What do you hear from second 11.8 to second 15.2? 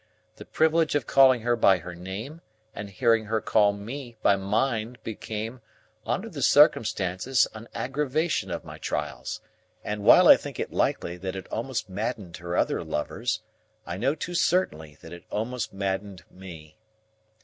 maddened her other lovers, I know too certainly that